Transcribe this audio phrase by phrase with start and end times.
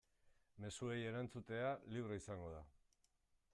[0.63, 2.65] Mezuei erantzutea libre izango da.